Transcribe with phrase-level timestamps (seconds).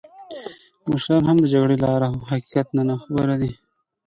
[0.89, 3.51] مشران هم د جګړې له آره او حقیقت نه ناخبره دي.